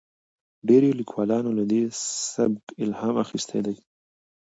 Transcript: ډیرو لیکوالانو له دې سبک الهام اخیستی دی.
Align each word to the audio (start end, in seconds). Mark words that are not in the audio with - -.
ډیرو 0.67 0.89
لیکوالانو 0.99 1.49
له 1.57 1.63
دې 1.71 1.83
سبک 2.31 2.63
الهام 2.83 3.15
اخیستی 3.23 3.59
دی. 3.65 3.75